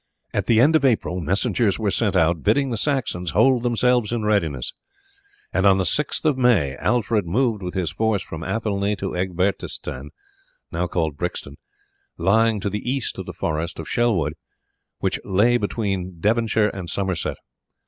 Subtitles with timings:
[0.33, 4.25] At the end of April messengers were sent out bidding the Saxons hold themselves in
[4.25, 4.73] readiness,
[5.53, 10.09] and on the 6th of May Alfred moved with his force from Athelney to Egbertesstan
[10.71, 11.57] (now called Brixton),
[12.17, 14.33] lying to the east of the forest of Selwood,
[14.97, 17.37] which lay between Devonshire and Somerset.